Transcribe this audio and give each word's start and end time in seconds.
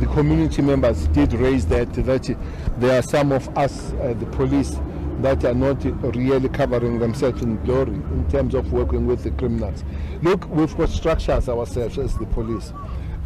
the 0.00 0.06
community 0.06 0.62
members 0.62 1.06
did 1.08 1.32
raise 1.34 1.66
that 1.66 1.92
that 1.92 2.36
there 2.78 2.98
are 2.98 3.02
some 3.02 3.32
of 3.32 3.46
us, 3.56 3.92
uh, 3.92 4.14
the 4.18 4.26
police, 4.26 4.76
that 5.20 5.44
are 5.44 5.54
not 5.54 5.84
really 6.16 6.48
covering 6.48 6.98
themselves 6.98 7.42
in 7.42 7.62
glory 7.64 7.92
in 7.92 8.26
terms 8.30 8.54
of 8.54 8.72
working 8.72 9.06
with 9.06 9.22
the 9.22 9.30
criminals. 9.32 9.84
Look, 10.22 10.48
we've 10.48 10.74
got 10.78 10.88
structures 10.88 11.48
ourselves 11.48 11.98
as 11.98 12.16
the 12.16 12.24
police. 12.26 12.72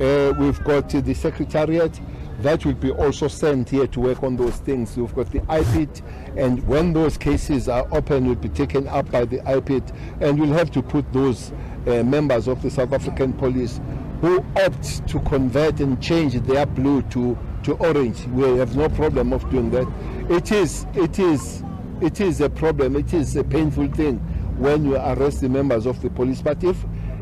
Uh, 0.00 0.34
we've 0.40 0.62
got 0.64 0.92
uh, 0.92 1.00
the 1.00 1.14
secretariat 1.14 2.00
that 2.40 2.66
will 2.66 2.74
be 2.74 2.90
also 2.90 3.28
sent 3.28 3.70
here 3.70 3.86
to 3.86 4.00
work 4.00 4.24
on 4.24 4.36
those 4.36 4.56
things. 4.56 4.96
We've 4.96 5.14
got 5.14 5.30
the 5.30 5.38
IPIT, 5.40 6.02
and 6.36 6.66
when 6.66 6.92
those 6.92 7.16
cases 7.16 7.68
are 7.68 7.86
open, 7.92 8.26
will 8.26 8.34
be 8.34 8.48
taken 8.48 8.88
up 8.88 9.08
by 9.12 9.24
the 9.24 9.38
IPIT, 9.38 9.94
and 10.20 10.40
we'll 10.40 10.52
have 10.52 10.72
to 10.72 10.82
put 10.82 11.10
those 11.12 11.52
uh, 11.86 12.02
members 12.02 12.48
of 12.48 12.60
the 12.60 12.70
South 12.70 12.92
African 12.92 13.32
police 13.34 13.80
who 14.20 14.44
opt 14.56 15.06
to 15.08 15.20
convert 15.20 15.80
and 15.80 16.00
change 16.02 16.34
their 16.42 16.66
blue 16.66 17.02
to, 17.02 17.38
to 17.64 17.74
orange. 17.74 18.24
We 18.26 18.58
have 18.58 18.76
no 18.76 18.88
problem 18.88 19.32
of 19.32 19.48
doing 19.50 19.70
that. 19.70 19.86
It 20.30 20.52
is, 20.52 20.86
it 20.94 21.18
is, 21.18 21.62
it 22.00 22.20
is 22.20 22.40
a 22.40 22.48
problem. 22.48 22.96
It 22.96 23.12
is 23.12 23.36
a 23.36 23.44
painful 23.44 23.88
thing 23.92 24.18
when 24.58 24.84
you 24.84 24.96
arrest 24.96 25.40
the 25.40 25.48
members 25.48 25.86
of 25.86 26.00
the 26.00 26.10
police. 26.10 26.40
But 26.40 26.62
if 26.64 26.76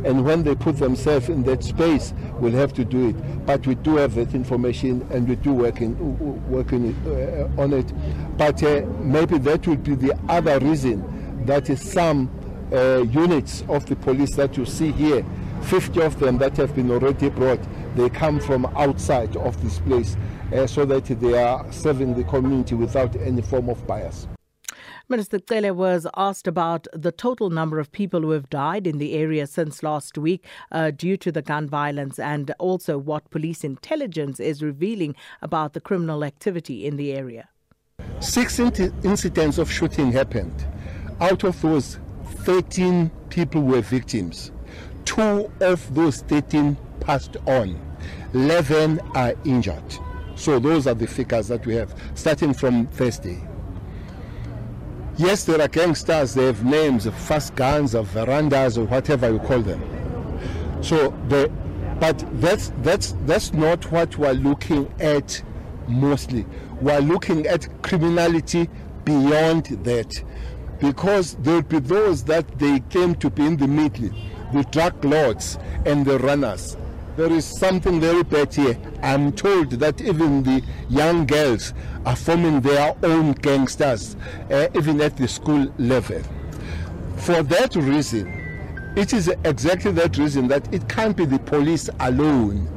and 0.04 0.24
when 0.24 0.42
they 0.42 0.54
put 0.54 0.78
themselves 0.78 1.28
in 1.28 1.44
that 1.44 1.62
space, 1.62 2.12
we'll 2.38 2.52
have 2.52 2.72
to 2.74 2.84
do 2.84 3.10
it. 3.10 3.46
But 3.46 3.66
we 3.66 3.76
do 3.76 3.96
have 3.96 4.14
that 4.16 4.34
information, 4.34 5.06
and 5.12 5.28
we 5.28 5.36
do 5.36 5.52
working 5.52 5.96
working 6.48 6.94
uh, 7.06 7.60
on 7.60 7.72
it. 7.72 7.92
But 8.36 8.62
uh, 8.62 8.82
maybe 9.00 9.38
that 9.38 9.66
would 9.66 9.84
be 9.84 9.94
the 9.94 10.18
other 10.28 10.58
reason 10.58 11.44
that 11.46 11.66
some 11.78 12.30
uh, 12.72 13.02
units 13.10 13.64
of 13.68 13.86
the 13.86 13.96
police 13.96 14.34
that 14.36 14.56
you 14.56 14.64
see 14.64 14.92
here, 14.92 15.24
50 15.64 16.02
of 16.02 16.18
them 16.18 16.38
that 16.38 16.56
have 16.56 16.74
been 16.74 16.90
already 16.90 17.30
brought, 17.30 17.60
they 17.94 18.08
come 18.08 18.40
from 18.40 18.66
outside 18.76 19.36
of 19.36 19.60
this 19.62 19.78
place, 19.80 20.16
uh, 20.52 20.66
so 20.66 20.84
that 20.84 21.04
they 21.04 21.42
are 21.42 21.70
serving 21.72 22.14
the 22.14 22.24
community 22.24 22.74
without 22.74 23.14
any 23.16 23.42
form 23.42 23.68
of 23.68 23.86
bias. 23.86 24.28
Minister 25.08 25.40
Cele 25.46 25.74
was 25.74 26.06
asked 26.16 26.46
about 26.46 26.86
the 26.92 27.12
total 27.12 27.50
number 27.50 27.78
of 27.78 27.90
people 27.92 28.20
who 28.20 28.30
have 28.30 28.48
died 28.48 28.86
in 28.86 28.98
the 28.98 29.14
area 29.14 29.46
since 29.46 29.82
last 29.82 30.16
week 30.16 30.44
uh, 30.70 30.90
due 30.90 31.16
to 31.18 31.32
the 31.32 31.42
gun 31.42 31.68
violence 31.68 32.18
and 32.18 32.50
also 32.58 32.98
what 32.98 33.28
police 33.30 33.64
intelligence 33.64 34.38
is 34.38 34.62
revealing 34.62 35.14
about 35.42 35.72
the 35.72 35.80
criminal 35.80 36.24
activity 36.24 36.86
in 36.86 36.96
the 36.96 37.12
area. 37.12 37.48
Six 38.20 38.58
incidents 38.60 39.58
of 39.58 39.70
shooting 39.70 40.12
happened. 40.12 40.64
Out 41.20 41.44
of 41.44 41.60
those, 41.60 41.98
13 42.44 43.10
people 43.28 43.62
were 43.62 43.80
victims. 43.80 44.51
Two 45.12 45.52
of 45.60 45.94
those 45.94 46.22
13 46.22 46.74
passed 47.00 47.36
on. 47.46 47.78
11 48.32 48.98
are 49.14 49.34
injured. 49.44 49.98
So 50.36 50.58
those 50.58 50.86
are 50.86 50.94
the 50.94 51.06
figures 51.06 51.48
that 51.48 51.66
we 51.66 51.74
have 51.74 51.94
starting 52.14 52.54
from 52.54 52.86
Thursday. 52.86 53.46
Yes, 55.18 55.44
there 55.44 55.60
are 55.60 55.68
gangsters, 55.68 56.32
they 56.32 56.46
have 56.46 56.64
names, 56.64 57.06
fast 57.06 57.54
guns, 57.56 57.94
or 57.94 58.04
verandas, 58.04 58.78
or 58.78 58.86
whatever 58.86 59.30
you 59.30 59.38
call 59.40 59.60
them. 59.60 59.82
So 60.80 61.10
the 61.28 61.52
but 62.00 62.24
that's 62.40 62.72
that's 62.78 63.14
that's 63.26 63.52
not 63.52 63.92
what 63.92 64.16
we're 64.16 64.32
looking 64.32 64.90
at 64.98 65.42
mostly. 65.88 66.46
We're 66.80 67.00
looking 67.00 67.46
at 67.46 67.68
criminality 67.82 68.70
beyond 69.04 69.66
that. 69.84 70.24
Because 70.80 71.34
there 71.36 71.56
will 71.56 71.62
be 71.62 71.78
those 71.80 72.24
that 72.24 72.58
they 72.58 72.80
came 72.90 73.14
to 73.16 73.30
be 73.30 73.46
in 73.46 73.56
the 73.56 73.68
middle, 73.68 74.10
the 74.52 74.64
drug 74.70 75.04
lords 75.04 75.58
and 75.86 76.04
the 76.04 76.18
runners 76.18 76.76
there 77.14 77.30
is 77.30 77.44
something 77.44 78.00
very 78.00 78.22
bad 78.22 78.54
here. 78.54 78.76
I'm 79.02 79.32
told 79.32 79.70
that 79.72 80.00
even 80.00 80.42
the 80.42 80.62
young 80.88 81.26
girls 81.26 81.74
are 82.06 82.16
forming 82.16 82.60
their 82.62 82.94
own 83.02 83.32
gangsters, 83.32 84.16
uh, 84.50 84.68
even 84.74 85.00
at 85.02 85.16
the 85.18 85.28
school 85.28 85.70
level. 85.78 86.22
For 87.16 87.42
that 87.42 87.76
reason, 87.76 88.32
it 88.96 89.12
is 89.12 89.28
exactly 89.44 89.92
that 89.92 90.16
reason 90.16 90.48
that 90.48 90.72
it 90.72 90.88
can't 90.88 91.14
be 91.14 91.26
the 91.26 91.38
police 91.38 91.90
alone. 92.00 92.68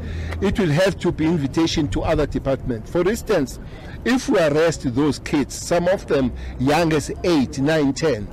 It 0.42 0.60
will 0.60 0.72
have 0.72 1.00
to 1.00 1.14
be 1.14 1.26
invitation 1.26 1.88
to 1.90 2.02
other 2.02 2.26
departments. 2.26 2.92
For 2.92 3.08
instance, 3.08 3.60
if 4.04 4.28
we 4.28 4.40
arrest 4.40 4.94
those 4.94 5.20
kids, 5.20 5.56
some 5.56 5.88
of 5.88 6.08
them 6.08 6.34
young 6.60 6.92
as 6.92 7.10
8, 7.24 7.60
9, 7.60 7.94
10, 7.94 8.28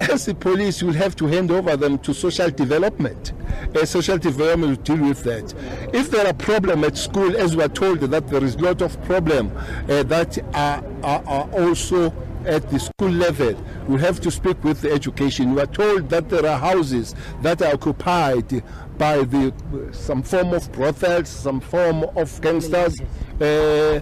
as 0.00 0.26
the 0.26 0.34
police 0.34 0.82
will 0.82 0.92
have 0.92 1.16
to 1.16 1.26
hand 1.26 1.50
over 1.50 1.76
them 1.76 1.98
to 1.98 2.14
social 2.14 2.50
development. 2.50 3.32
Uh, 3.74 3.84
social 3.84 4.18
development 4.18 4.78
will 4.78 4.96
deal 4.96 5.08
with 5.08 5.22
that. 5.24 5.54
If 5.92 6.10
there 6.10 6.26
are 6.26 6.32
problems 6.32 6.84
at 6.84 6.96
school, 6.96 7.36
as 7.36 7.56
we 7.56 7.62
are 7.62 7.68
told 7.68 8.00
that 8.00 8.28
there 8.28 8.44
is 8.44 8.54
a 8.54 8.58
lot 8.58 8.82
of 8.82 9.02
problem 9.04 9.52
uh, 9.56 10.02
that 10.04 10.38
are, 10.54 10.84
are, 11.02 11.22
are 11.26 11.50
also 11.52 12.12
at 12.46 12.68
the 12.70 12.78
school 12.78 13.10
level, 13.10 13.54
we 13.88 14.00
have 14.00 14.20
to 14.20 14.30
speak 14.30 14.62
with 14.64 14.80
the 14.80 14.90
education. 14.92 15.54
We 15.54 15.62
are 15.62 15.66
told 15.66 16.08
that 16.10 16.28
there 16.28 16.46
are 16.46 16.58
houses 16.58 17.14
that 17.42 17.60
are 17.62 17.74
occupied 17.74 18.62
by 18.96 19.18
the 19.24 19.52
some 19.92 20.22
form 20.22 20.52
of 20.52 20.70
brothels, 20.72 21.28
some 21.28 21.60
form 21.60 22.04
of 22.16 22.40
gangsters. 22.40 23.00
Uh, 23.40 24.00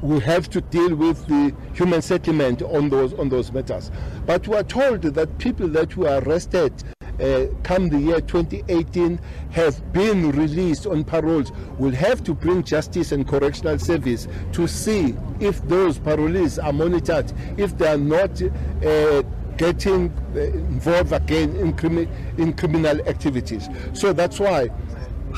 we 0.00 0.20
have 0.20 0.48
to 0.50 0.60
deal 0.60 0.94
with 0.94 1.26
the 1.26 1.54
human 1.74 2.00
settlement 2.00 2.62
on 2.62 2.88
those 2.88 3.12
on 3.14 3.28
those 3.28 3.52
matters. 3.52 3.90
But 4.24 4.46
we 4.46 4.56
are 4.56 4.62
told 4.62 5.02
that 5.02 5.38
people 5.38 5.68
that 5.68 5.96
were 5.96 6.20
arrested 6.20 6.72
uh, 7.20 7.46
come 7.62 7.88
the 7.88 7.98
year 7.98 8.20
2018 8.20 9.18
have 9.50 9.92
been 9.92 10.30
released 10.32 10.86
on 10.86 11.02
paroles 11.04 11.50
will 11.78 11.92
have 11.92 12.22
to 12.24 12.34
bring 12.34 12.62
justice 12.62 13.12
and 13.12 13.26
correctional 13.26 13.78
service 13.78 14.28
to 14.52 14.68
see 14.68 15.14
if 15.40 15.66
those 15.66 15.98
parolees 15.98 16.62
are 16.62 16.72
monitored, 16.72 17.32
if 17.56 17.76
they 17.78 17.88
are 17.88 17.96
not 17.96 18.40
uh, 18.42 19.22
getting 19.56 20.12
uh, 20.34 20.40
involved 20.40 21.12
again 21.12 21.56
in, 21.56 21.72
crimi- 21.72 22.08
in 22.38 22.52
criminal 22.52 23.00
activities. 23.08 23.68
So 23.94 24.12
that's 24.12 24.38
why 24.38 24.70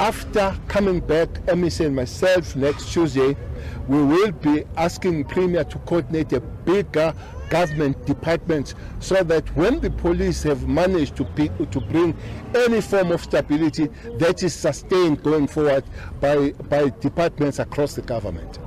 after 0.00 0.56
coming 0.68 1.00
back, 1.00 1.28
MEC 1.46 1.86
and 1.86 1.96
myself 1.96 2.54
next 2.54 2.92
Tuesday, 2.92 3.36
we 3.86 4.02
will 4.02 4.32
be 4.32 4.64
asking 4.76 5.24
Premier 5.24 5.64
to 5.64 5.78
coordinate 5.80 6.32
a 6.32 6.40
bigger 6.40 7.14
government 7.48 8.04
department 8.06 8.74
so 9.00 9.22
that 9.22 9.44
when 9.56 9.80
the 9.80 9.90
police 9.90 10.42
have 10.42 10.68
managed 10.68 11.16
to, 11.16 11.24
pick, 11.24 11.50
to 11.70 11.80
bring 11.80 12.16
any 12.54 12.80
form 12.80 13.10
of 13.10 13.22
stability 13.22 13.88
that 14.18 14.42
is 14.42 14.54
sustained 14.54 15.22
going 15.22 15.46
forward 15.46 15.84
by, 16.20 16.50
by 16.68 16.90
departments 17.00 17.58
across 17.58 17.94
the 17.94 18.02
government. 18.02 18.58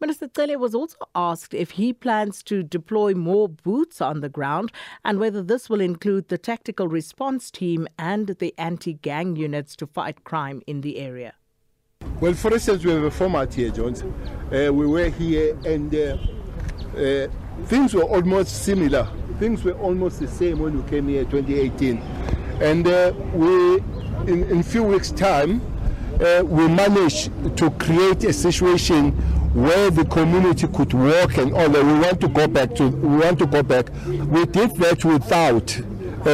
Minister 0.00 0.30
Cele 0.32 0.56
was 0.56 0.76
also 0.76 0.96
asked 1.16 1.54
if 1.54 1.72
he 1.72 1.92
plans 1.92 2.44
to 2.44 2.62
deploy 2.62 3.14
more 3.14 3.48
boots 3.48 4.00
on 4.00 4.20
the 4.20 4.28
ground 4.28 4.70
and 5.04 5.18
whether 5.18 5.42
this 5.42 5.68
will 5.68 5.80
include 5.80 6.28
the 6.28 6.38
tactical 6.38 6.86
response 6.86 7.50
team 7.50 7.88
and 7.98 8.28
the 8.28 8.54
anti-gang 8.56 9.34
units 9.34 9.74
to 9.74 9.88
fight 9.88 10.22
crime 10.22 10.62
in 10.68 10.82
the 10.82 10.98
area. 10.98 11.34
Well, 12.20 12.34
for 12.34 12.52
instance, 12.52 12.84
we 12.84 12.90
have 12.90 13.04
a 13.04 13.12
format 13.12 13.54
here, 13.54 13.70
Jones. 13.70 14.02
Uh, 14.02 14.72
we 14.72 14.88
were 14.88 15.08
here 15.08 15.56
and 15.64 15.94
uh, 15.94 16.16
uh, 16.98 17.28
things 17.66 17.94
were 17.94 18.02
almost 18.02 18.64
similar. 18.64 19.08
Things 19.38 19.62
were 19.62 19.74
almost 19.74 20.18
the 20.18 20.26
same 20.26 20.58
when 20.58 20.82
we 20.82 20.90
came 20.90 21.06
here 21.06 21.24
2018. 21.24 21.98
And 22.60 22.88
uh, 22.88 23.12
we, 23.34 23.76
in, 24.26 24.58
a 24.58 24.62
few 24.64 24.82
weeks' 24.82 25.12
time, 25.12 25.60
uh, 26.20 26.42
we 26.44 26.66
managed 26.66 27.30
to 27.56 27.70
create 27.70 28.24
a 28.24 28.32
situation 28.32 29.12
where 29.54 29.88
the 29.92 30.04
community 30.06 30.66
could 30.66 30.92
work 30.94 31.36
and 31.38 31.52
all 31.54 31.68
that. 31.68 31.84
We 31.84 32.00
want 32.00 32.20
to 32.22 32.28
go 32.28 32.48
back 32.48 32.74
to. 32.76 32.88
We 32.88 33.16
want 33.18 33.38
to 33.38 33.46
go 33.46 33.62
back. 33.62 33.90
We 34.06 34.44
did 34.44 34.74
that 34.76 35.04
without. 35.04 35.80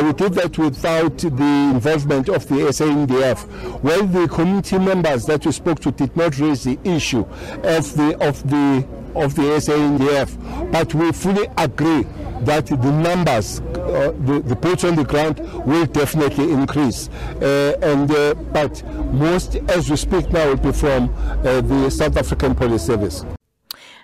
We 0.03 0.13
did 0.13 0.35
that 0.35 0.59
without 0.59 1.19
the 1.19 1.71
involvement 1.75 2.29
of 2.29 2.49
the 2.49 2.57
SANDF. 2.57 3.83
Well, 3.83 4.07
the 4.07 4.27
community 4.29 4.79
members 4.79 5.27
that 5.27 5.45
we 5.47 5.53
spoke 5.53 5.81
to 5.81 5.93
did 5.93 6.17
not 6.17 6.39
raise 6.39 6.65
the 6.65 6.79
issue 6.85 7.21
of 7.21 7.95
the 7.97 8.17
of 8.21 8.49
the 8.49 8.87
of 9.15 9.35
the 9.37 9.43
SANDF, 9.43 10.73
but 10.73 10.93
we 10.95 11.13
fully 11.13 11.47
agree 11.57 12.05
that 12.41 12.67
the 12.67 12.77
numbers, 12.77 13.61
uh, 13.61 14.13
the, 14.25 14.43
the 14.45 14.57
boots 14.57 14.85
on 14.85 14.97
the 14.97 15.05
ground 15.05 15.39
will 15.65 15.87
definitely 15.87 16.51
increase. 16.53 17.09
Uh, 17.09 17.79
and 17.81 18.11
uh, 18.11 18.35
But 18.35 18.83
most, 19.13 19.57
as 19.69 19.89
we 19.89 19.97
speak 19.97 20.31
now, 20.33 20.49
will 20.49 20.57
be 20.57 20.73
from 20.73 21.15
uh, 21.15 21.61
the 21.61 21.91
South 21.91 22.17
African 22.17 22.55
Police 22.55 22.83
Service. 22.83 23.25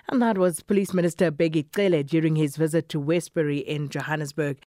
And 0.09 0.21
that 0.21 0.37
was 0.37 0.61
Police 0.61 0.93
Minister 0.93 1.31
Bheki 1.31 1.67
Cele 1.75 2.03
during 2.03 2.35
his 2.35 2.55
visit 2.55 2.89
to 2.89 2.99
Westbury 2.99 3.59
in 3.59 3.89
Johannesburg. 3.89 4.57